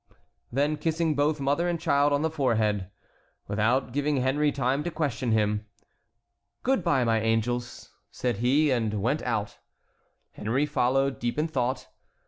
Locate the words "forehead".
2.31-2.89